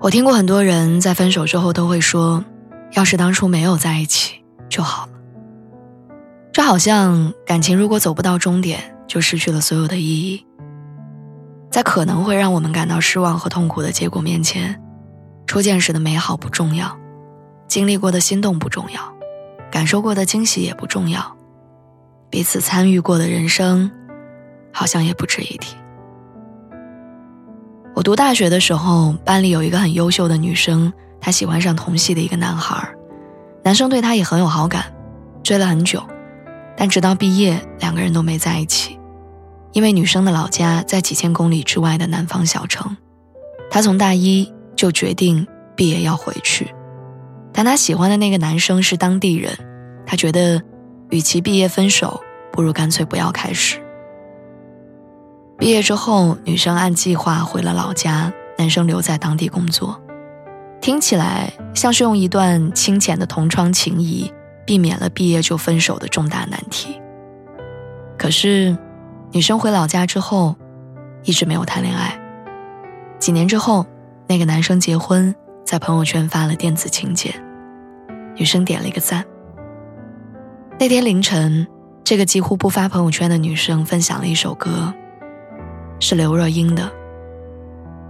[0.00, 2.42] 我听过很多人在分手之后都会说
[2.96, 5.12] ：“要是当初没有在一起就好了。”
[6.52, 10.46] 这好像感情如果走不到终点，就失去了所有的意义。
[11.70, 14.80] 在可能会让我们感到失望和痛苦的结果面前，
[15.46, 16.98] 初见时的美好不重要，
[17.68, 19.00] 经历过的心动不重要，
[19.70, 21.36] 感受过的惊喜也不重要，
[22.30, 23.90] 彼此参与过的人生，
[24.72, 25.76] 好像也不值一提。
[28.00, 32.88] 我读大学的时候，班里有一个很优秀的女生，她喜欢上同系的一个男孩，
[33.62, 34.86] 男生对她也很有好感，
[35.42, 36.02] 追了很久，
[36.78, 38.98] 但直到毕业，两个人都没在一起，
[39.72, 42.96] 因为女生的老家在几千公里之外的南方小城，
[43.70, 46.74] 她从大一就决定毕业要回去，
[47.52, 49.52] 但她喜欢的那个男生是当地人，
[50.06, 50.62] 她觉得，
[51.10, 52.18] 与其毕业分手，
[52.50, 53.78] 不如干脆不要开始。
[55.60, 60.00] 毕业之后，女生按计划回了老家，男生留在当地工作。
[60.80, 64.32] 听起来像是用一段清浅的同窗情谊，
[64.64, 66.98] 避免了毕业就分手的重大难题。
[68.16, 68.74] 可是，
[69.32, 70.56] 女生回老家之后，
[71.24, 72.18] 一直没有谈恋爱。
[73.18, 73.84] 几年之后，
[74.26, 75.34] 那个男生结婚，
[75.66, 77.34] 在朋友圈发了电子请柬，
[78.34, 79.22] 女生点了一个赞。
[80.78, 81.66] 那天凌晨，
[82.02, 84.94] 这个几乎不发朋友圈的女生分享了一首歌。
[86.00, 86.82] 是刘若英的《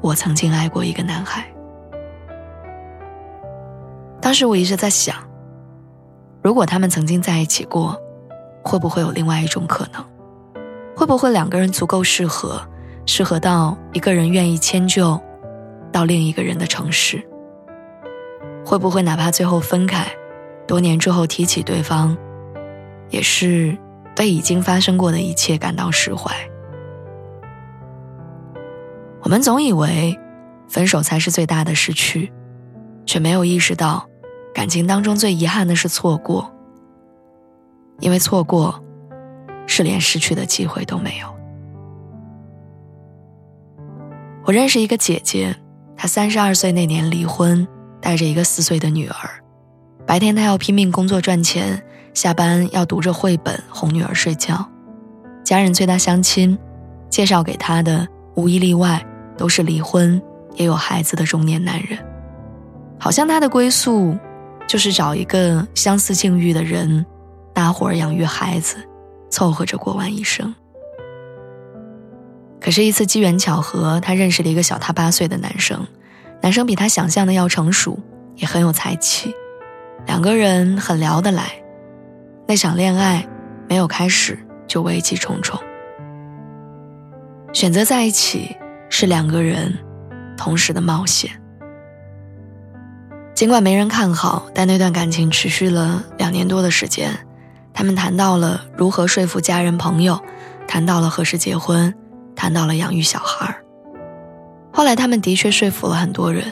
[0.00, 1.42] 我曾经爱过一个男孩》。
[4.22, 5.14] 当时我一直在想，
[6.42, 7.94] 如果他们曾经在一起过，
[8.62, 10.02] 会不会有另外一种可能？
[10.96, 12.58] 会不会两个人足够适合，
[13.04, 15.20] 适合到一个人愿意迁就
[15.92, 17.22] 到另一个人的城市？
[18.64, 20.06] 会不会哪怕最后分开，
[20.66, 22.16] 多年之后提起对方，
[23.10, 23.76] 也是
[24.16, 26.34] 对已经发生过的一切感到释怀？
[29.24, 30.20] 我们总以为，
[30.68, 32.30] 分手才是最大的失去，
[33.06, 34.06] 却没有意识到，
[34.54, 36.52] 感情当中最遗憾的是错过。
[38.00, 38.84] 因为错过，
[39.66, 41.34] 是连失去的机会都没有。
[44.44, 45.56] 我认识一个姐姐，
[45.96, 47.66] 她三十二岁那年离婚，
[48.02, 49.16] 带着一个四岁的女儿。
[50.04, 54.68] 白天她要拼命工作赚钱，下班要读着绘本哄女儿睡觉。
[55.42, 56.58] 家人催她相亲，
[57.08, 59.02] 介绍给她的无一例外。
[59.36, 60.20] 都是离婚
[60.54, 61.98] 也有孩子的中年男人，
[62.98, 64.16] 好像他的归宿
[64.66, 67.04] 就是找一个相似境遇的人，
[67.52, 68.76] 搭伙养育孩子，
[69.30, 70.54] 凑合着过完一生。
[72.60, 75.86] 可是，一次机缘巧合，他认识了一个小他八岁的男生，
[76.40, 77.98] 男生比他想象的要成熟，
[78.36, 79.34] 也很有才气，
[80.06, 81.52] 两个人很聊得来。
[82.46, 83.26] 那场恋爱
[83.68, 85.58] 没有开始就危机重重，
[87.52, 88.56] 选择在一起。
[88.96, 89.76] 是两个人
[90.36, 91.28] 同时的冒险。
[93.34, 97.10] 尽管没人看好，但那段感情持续了两年多的时间。
[97.72, 100.20] 他们谈到了如何说服家人朋友，
[100.68, 101.92] 谈到了何时结婚，
[102.36, 103.52] 谈到了养育小孩。
[104.72, 106.44] 后来他们的确说服了很多人，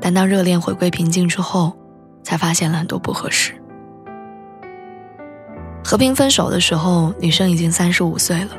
[0.00, 1.76] 但当热恋回归平静之后，
[2.22, 3.52] 才发现了很多不合适。
[5.84, 8.52] 和平分手的时候，女生已经三十五岁了。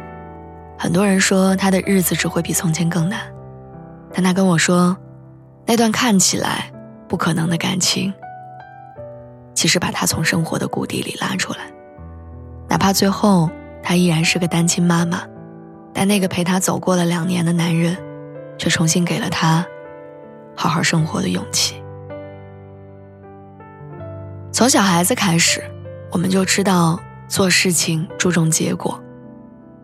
[0.84, 3.22] 很多人说他的日子只会比从前更难，
[4.14, 4.98] 但他跟我说，
[5.66, 6.70] 那段看起来
[7.08, 8.14] 不可能的感情，
[9.54, 11.60] 其实把他从生活的谷底里拉出来。
[12.68, 13.50] 哪怕最后
[13.82, 15.24] 他依然是个单亲妈妈，
[15.94, 17.96] 但那个陪他走过了两年的男人，
[18.58, 19.66] 却重新给了他
[20.54, 21.82] 好好生活的勇气。
[24.52, 25.64] 从小孩子开始，
[26.12, 27.00] 我们就知道
[27.30, 29.02] 做事情注重结果。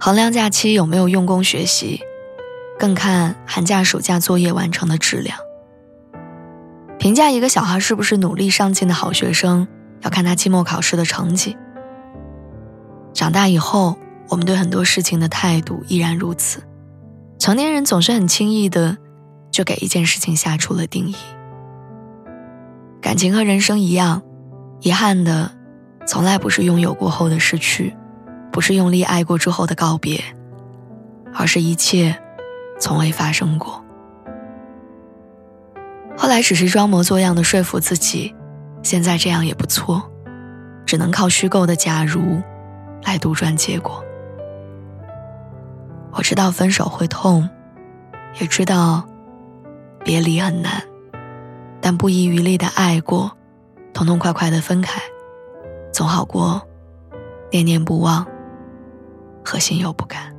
[0.01, 2.01] 衡量假期有没有用功学习，
[2.79, 5.37] 更看寒假暑假作业完成的质量。
[6.97, 9.67] 评价一个小孩是不是努力上进的好学生，
[10.01, 11.57] 要看他期末考试的成绩。
[13.13, 13.97] 长大以后，
[14.29, 16.63] 我们对很多事情的态度依然如此。
[17.37, 18.97] 成年人总是很轻易的，
[19.51, 21.15] 就给一件事情下出了定义。
[23.01, 24.21] 感情和人生一样，
[24.79, 25.51] 遗憾的，
[26.07, 27.93] 从来不是拥有过后的失去。
[28.59, 30.21] 不是用力爱过之后的告别，
[31.33, 32.13] 而是一切
[32.77, 33.81] 从未发生过。
[36.17, 38.35] 后来只是装模作样的说服自己，
[38.83, 40.11] 现在这样也不错，
[40.85, 42.43] 只能靠虚构的假如
[43.05, 44.03] 来杜撰结果。
[46.11, 47.49] 我知道分手会痛，
[48.41, 49.07] 也知道
[50.03, 50.83] 别离很难，
[51.79, 53.31] 但不遗余力的爱过，
[53.93, 55.01] 痛痛快快的分开，
[55.93, 56.61] 总好过
[57.53, 58.27] 念念不忘
[59.43, 60.38] 和心又不甘。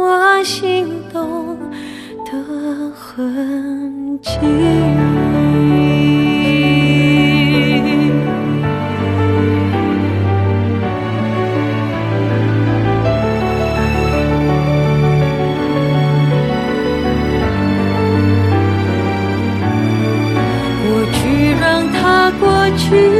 [0.00, 1.58] 我心动
[2.24, 2.32] 的
[2.94, 4.30] 痕迹
[20.82, 23.19] 过去让它过去。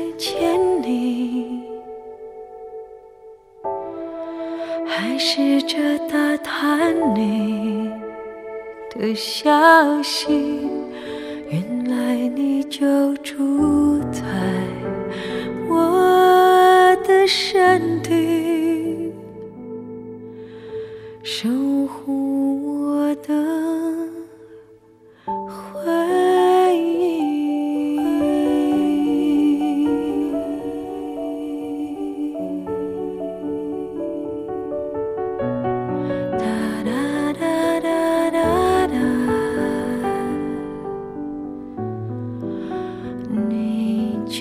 [5.51, 5.77] 试着
[6.07, 7.91] 打探你
[8.95, 10.31] 的消息，
[11.49, 14.21] 原来你就住在
[15.67, 19.11] 我的身体，
[21.21, 21.49] 守
[21.85, 22.30] 护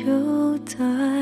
[0.02, 1.19] 就在。